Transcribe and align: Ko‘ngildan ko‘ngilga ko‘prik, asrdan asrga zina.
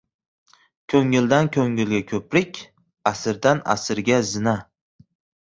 Ko‘ngildan 0.93 1.49
ko‘ngilga 1.55 1.99
ko‘prik, 2.13 2.59
asrdan 3.13 3.63
asrga 3.75 4.19
zina. 4.33 4.57